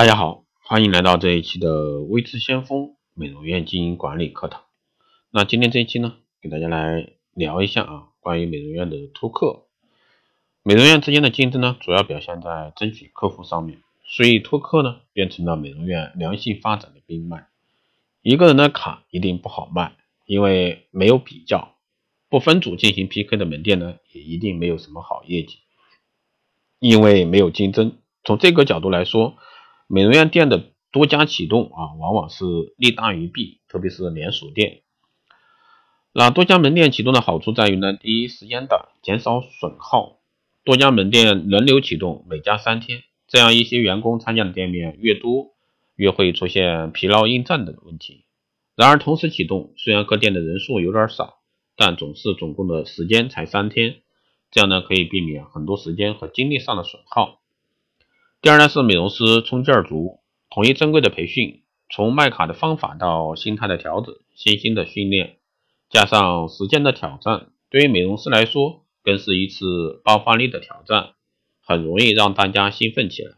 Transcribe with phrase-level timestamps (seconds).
[0.00, 4.62] 大家好，欢迎来到这一期的微知先锋美容院经营管理课堂。
[5.30, 9.66] 那今天这一期呢，给大家来聊一下啊，关于美容院的突客。
[10.62, 17.48] 美容院之间的竞争呢，主要表现在争取客户上面，所以突客呢，变成了美容院良性发展的命脉。
[18.22, 19.92] 一个人的卡一定不好卖，
[20.24, 21.74] 因为没有比较，
[22.30, 25.58] 不分组进行 PK 的门店呢，也一定没有什么好业绩，
[26.78, 27.98] 因为没有竞争。
[28.24, 29.36] 从这个角度来说。
[29.92, 32.44] 美容院店的多家启动啊，往往是
[32.76, 34.82] 利大于弊，特别是连锁店。
[36.12, 40.18] 那多家门店启动的好处在于呢，第一时间的减少损耗。
[40.62, 45.56] 多家门店轮流启动，每家三天，这样一些员工参加的店面越多，
[45.96, 48.26] 越会出现疲劳应战的问题。
[48.76, 51.40] 然而同时启动，虽然各店的人数有点少，
[51.74, 53.96] 但总是总共的时间才三天，
[54.52, 57.39] 这样呢可以避免很多时间和精力上的损耗。
[58.42, 65.36] 第二呢是美容师冲劲儿足，统一正规的培训，从卖卡的方法到心态的调整、信心的训练，
[65.90, 71.10] 加上时间的挑战，对于美容师来说更是一次爆发力的挑战，
[71.60, 73.32] 很容易让大家兴奋起来。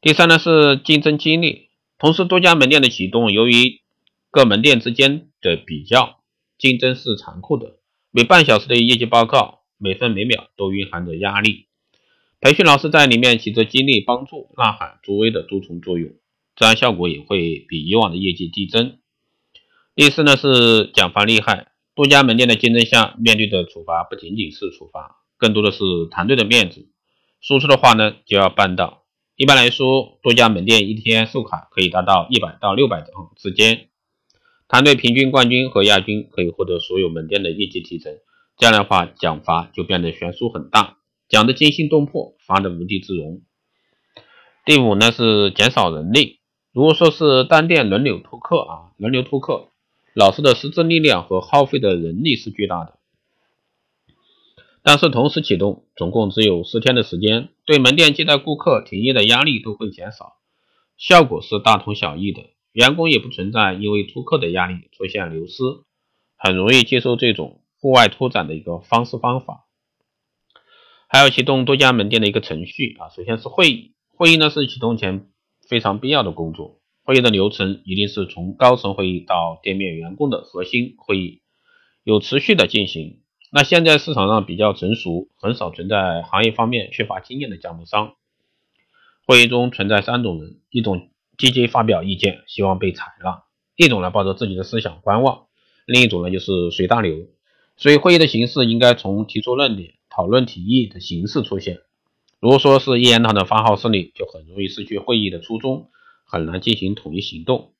[0.00, 3.82] 第三呢是竞争激烈，同时多家门店的启动，由于
[4.30, 6.20] 各门店之间的比较，
[6.56, 7.76] 竞争是残酷的，
[8.12, 11.67] 每半小时的业绩报告，每分每秒都蕴含着压力。
[12.40, 16.12] 培训老师在里面起着激励、帮助、呐喊、助威的多重作用，
[16.54, 18.98] 这样效果也会比以往的业绩递增。
[19.96, 26.88] 第四呢是奖罚厉害，多家门店的竞争下，面对的处罚不仅仅是处罚，更多的是团队的面子。
[27.40, 29.02] 输出的话呢就要办到。
[29.34, 33.88] 一般来说，多家门店一天售卡可以达到一百到六百张之间，
[34.68, 38.12] 团队平均冠军和亚军可以获得所有门店的业绩提成。
[38.56, 40.97] 这样的话，奖罚就变得悬殊很大。
[41.28, 43.42] 讲的惊心动魄，发的无地自容。
[44.64, 46.40] 第五呢是减少人力。
[46.72, 49.68] 如果说是单店轮流突客啊，轮流突客，
[50.14, 52.98] 老师的师资力量和耗费的人力是巨大的。
[54.82, 60.36] 但是同时启动，总共只有十天的时间，对门店接待顾客、停业的压力都会减少，
[60.96, 62.42] 效果是大同小异的。
[62.72, 65.62] 员工也不存在因为突客的压力出现流失，
[66.36, 69.66] 很容易接受这种户外拓展的一个方式方法。
[71.08, 75.26] 还要启动多家门店的一个程序啊，首先是会议，会议呢是启动前
[75.66, 76.80] 非常必要的工作。
[77.02, 81.40] 会议的流程一定是从高层会议到店面员工的核心会议，
[82.04, 83.20] 有持续的进行。
[83.50, 88.12] 那现在市场上比较成熟，很少存在行业方面缺乏经验的加盟商。
[89.26, 91.08] 会议中存在三种人：一种
[91.38, 93.44] 积极发表意见，希望被采纳；
[93.76, 95.46] 一种呢抱着自己的思想观望；
[95.86, 97.28] 另一种呢就是随大流。
[97.78, 99.94] 所以会议的形式应该从提出论点。
[100.18, 101.78] 讨论提议的形式出现，
[102.40, 105.90] 如果说是一言堂的发号施令，就很容易失去会议的初衷，
[106.24, 107.72] 很难进行统一行动。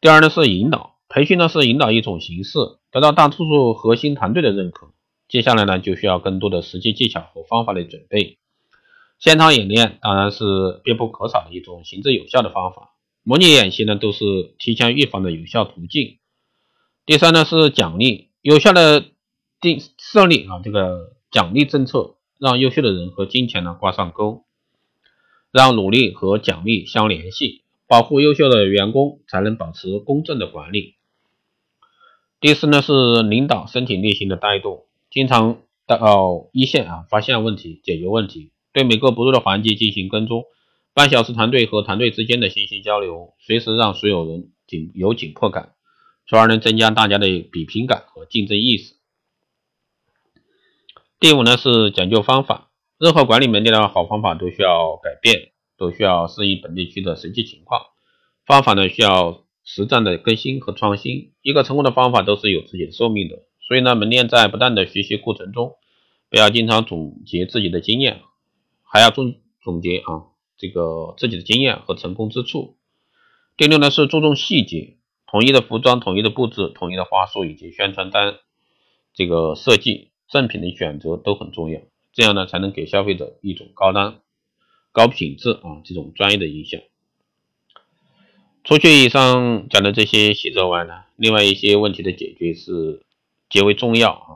[0.00, 2.60] 第二呢是引导，培训呢是引导一种形式，
[2.92, 4.92] 得到大多数核心团队的认可。
[5.26, 8.38] 接下来呢就需要更多的实际技巧和方法的准备。
[9.18, 12.90] 现场演练当然是必不可少的一种行之有效的方法，
[13.24, 16.18] 模拟演习呢都是提前预防的有效途径。
[17.04, 19.04] 第三呢是奖励，有效的
[19.60, 21.15] 定设立啊这个。
[21.36, 24.44] 奖励政策让优秀的人和金钱呢挂上钩，
[25.52, 30.94] 让努力和奖励相联系，保护优秀的员工，才能保持公正的管理。
[32.40, 40.44] 第四呢是领导身体力行的带动，经常到一线啊发现问题，解决问题，对每个不入的环节进行跟踪，
[40.94, 45.74] 半小时团队和团队之间的信息交流，随时让所有人紧有紧迫感，
[46.26, 48.95] 从而能增加大家的比拼感和竞争意识。
[51.18, 52.68] 第五呢是讲究方法，
[52.98, 57.80] 任何管理门店的好方法都需要改变，都需要适应本地区的实际情况。
[58.44, 61.32] 方法呢需要实战的更新和创新。
[61.40, 65.76] 一个成功的方法都是有自己的寿命的，所以呢门店在不断的学习过程中，
[66.28, 68.20] 不要经常总结自己的经验，
[68.82, 72.76] 还要总总结啊这个自己的经验和成功之处。
[73.56, 78.34] 第六呢是注重细节，统一的服装、统一的布置、统一的话术以及宣传单
[79.14, 80.10] 这个设计。
[80.28, 81.80] 正品的选择都很重要，
[82.12, 84.20] 这样呢才能给消费者一种高端、
[84.92, 86.80] 高品质啊这种专业的印象。
[88.64, 93.02] 除去以上讲的这些细则外呢，另外一些问题的解决是
[93.48, 94.30] 极为重要啊。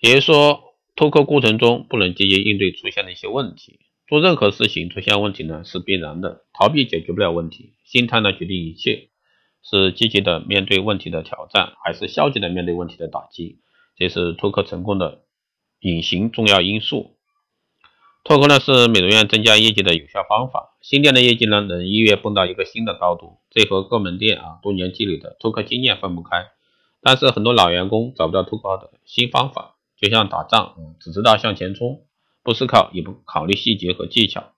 [0.00, 3.80] 也就是说，拓客过程中不能积极应对出现的一些问题。
[4.06, 7.72] 做任何事情出现问题呢是必然的，逃避解决不了问题。
[7.82, 9.08] 心态呢决定一切，
[9.62, 13.58] 是积极的面对问题的挑战，还是消极的面对问题的打击？
[13.96, 15.22] 这是拓客成功的
[15.80, 17.16] 隐形重要因素。
[18.22, 20.76] 拓客呢是美容院增加业绩的有效方法。
[20.82, 26.46] 新店的业绩呢能一跃蹦到一个新的高度，这和各门店啊多年积累的拓客经验分不开。
[27.00, 32.04] 但是很多老员工找不到拓客的新方法，就像打仗，只知道向前冲，
[32.42, 34.52] 不思考也不考虑细节和技巧，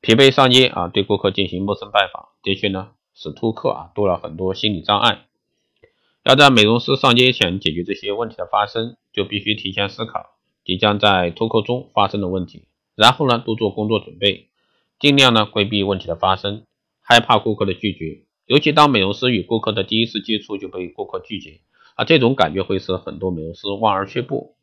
[0.00, 5.26] 疲惫上街啊对顾客进行陌生拜访，的确呢使拓客啊多了很多心理障碍。
[6.26, 10.30] 要在美容师上街前解决这些问题的发生，就必须提前思考
[10.64, 12.66] 即将在脱口中发生的问题。
[12.96, 14.48] 然后呢，多做工作准备，
[14.98, 16.64] 尽量呢规避问题的发生，
[17.00, 21.60] 害怕顾客的拒绝，尤其当美容师与顾客的第一次接触就被顾客拒绝，
[21.94, 24.56] 啊，这种感觉会使很多美容师望而却步。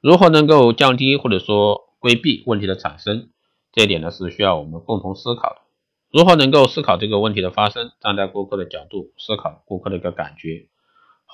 [0.00, 3.28] 如何能够降低或者说规避问题的产生，
[3.72, 5.58] 这一点呢是需要我们共同思考的。
[6.10, 10.66] 如何能够思考这个问题的发生，站在顾客的角度思考顾客的一个感觉，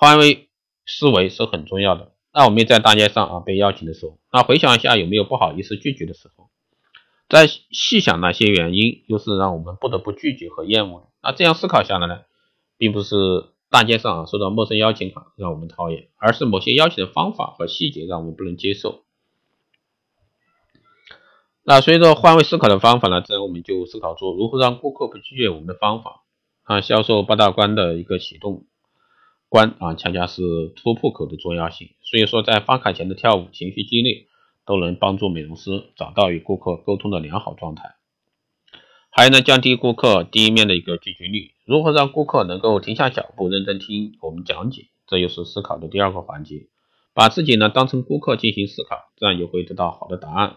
[0.00, 0.48] 换位
[0.86, 2.12] 思维是很重要的。
[2.32, 6.50] 那我们在大街上啊被邀请的时候，那回想一下有没有不好意思拒绝的时候，
[7.28, 11.06] 再细想哪些原因又是让我们不得不拒绝和厌恶的。
[11.20, 12.20] 那这样思考下来呢，
[12.76, 13.16] 并不是
[13.70, 19.02] 大街上啊收到陌生邀请卡让我们讨厌，而是某些邀请的方法和细节让我们不能接受。
[21.64, 26.22] 那随着换位思考的方法呢，自然我们就思考出如何让顾客不拒绝我们的方法
[26.62, 28.64] 啊，销售八大关的一个启动。
[29.48, 30.42] 关啊，恰恰是
[30.76, 31.90] 突破口的重要性。
[32.02, 34.26] 所以说，在发卡前的跳舞、情绪激励，
[34.66, 37.94] 都能帮助美容师找到与顾客沟通的良好状态。
[39.10, 41.52] 还有呢，降低顾客第一面的一个拒绝率。
[41.64, 44.88] 如何让顾客能够停下脚步，认真听我们讲解？
[45.06, 46.68] 这又是思考的第二个环节。
[47.14, 50.56] 把自己呢当成顾客进行思考，这样就会得到好的答案。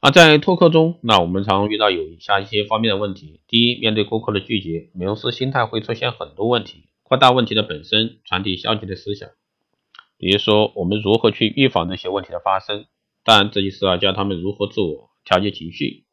[0.00, 6.87] 而在拓客中，那我们常遇到有以下一些方面的问题：第一，面对顾客的拒绝，美容师心态会出现很多问题。
[7.08, 9.30] 扩大问题的本身，传递消极的思想。
[10.18, 12.84] 比如说，我们如何去预防那些问题的发生？
[13.24, 16.04] 当然，这就是要教他们如何自我调节情绪。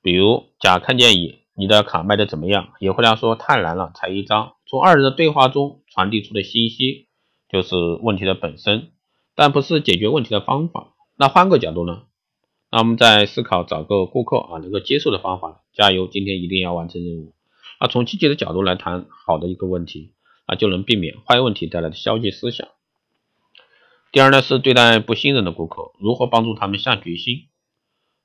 [0.00, 2.70] 比如，甲看见乙，你的卡卖的怎么样？
[2.80, 4.54] 乙回答说太难了，才一张。
[4.66, 7.08] 从二人的对话中传递出的信息，
[7.50, 8.92] 就是问题的本身，
[9.34, 10.94] 但不是解决问题的方法。
[11.18, 12.04] 那换个角度呢？
[12.70, 15.64] 那我们在思考找个顾客啊能够接受的方法。
[15.74, 17.34] 加油，今天一定要完成任务。
[17.78, 20.12] 啊，从积极的角度来谈好的一个问题，
[20.46, 22.68] 啊，就能避免坏问题带来的消极思想。
[24.10, 27.48] 第二呢，是对待不信任的顾客，如何帮助他们下决心？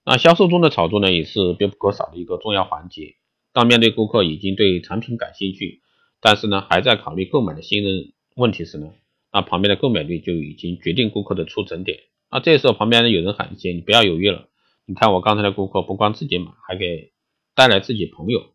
[0.05, 3.15] 那销售中的炒作呢，也是必不可少的一个重要环节。
[3.51, 5.81] 当面对顾客已经对产品感兴趣，
[6.19, 8.88] 但是呢，还在考虑购买的信任问题时呢，
[9.31, 12.00] 那旁边的购买率就已经决定顾客的出诊点。
[12.31, 14.50] 那这时候旁边呢有人喊一些，你不要犹豫了，
[14.85, 17.11] 你看我刚才的顾客不光自己买，还给
[17.53, 18.52] 带来自己朋友。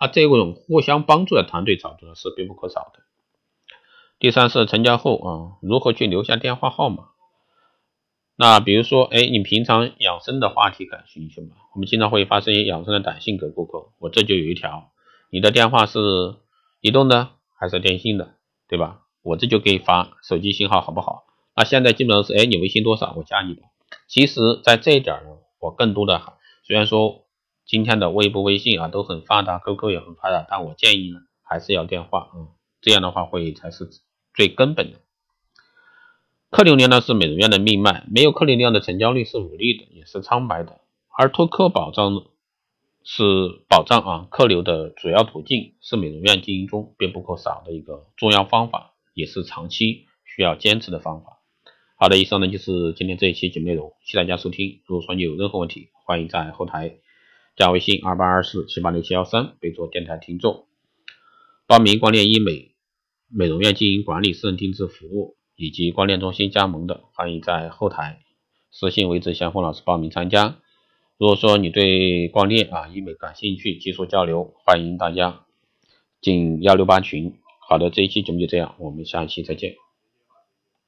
[0.00, 3.00] 啊，这种互相帮助的团队炒作是必不可少的。
[4.18, 5.28] 第三是成交后啊，
[5.60, 7.10] 如何去留下电话号码？
[8.34, 11.48] 那比如说，哎，你平常养生的话题感兴趣吗？
[11.74, 14.90] 我们经常会发一些养生的短信给顾客，我这就有一条，
[15.28, 15.98] 你的电话是
[16.80, 18.36] 移动的还是电信的，
[18.68, 19.02] 对吧？
[19.20, 21.24] 我这就给你发手机信号好不好？
[21.54, 23.64] 那现在基本上是，哎，你微信多少，我加你吧。
[24.08, 26.22] 其实，在这一点呢，我更多的
[26.62, 27.26] 虽然说。
[27.70, 32.48] 今天的微博、微信啊都很发达，QQ 也很发达，但我建议呢还是要电话，嗯，
[32.80, 33.88] 这样的话会才是
[34.34, 34.98] 最根本的。
[36.50, 40.80] 客流量呢是美容院的命脉，没有客流量的成交率是无力的，也是苍白的。
[41.16, 42.24] 而拓客保障
[43.04, 43.22] 是
[43.68, 51.38] 保障啊客流的主要途径，是美容院经营中必不可少的一个重要方法，也是长期需要坚持的方法。
[51.96, 54.82] 好的，以上呢就是今天这一期节目内容，谢谢大家收听。
[54.86, 56.96] 如果说你有任何问题，欢迎在后台。
[57.60, 60.66] 加微信二八二四七八六七幺三，备注电台听众。
[61.66, 62.74] 报名光电医美
[63.28, 68.20] 美容院经营管理私人定制服务以及光电中心加盟的，欢迎在后台
[68.70, 70.56] 私信为志祥峰老师报名参加。
[71.18, 75.44] 如果说你对光电啊医美感兴趣，技术交流，欢迎大家
[76.22, 77.34] 进幺六八群。
[77.68, 79.74] 好的，这一期节目就这样，我们下一期再见。